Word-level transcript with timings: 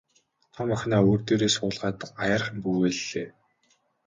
Том 0.53 0.67
охиноо 0.75 1.01
өвөр 1.05 1.21
дээрээ 1.25 1.51
суулгаад 1.53 1.97
аяархан 2.23 2.57
бүүвэйллээ. 2.63 3.29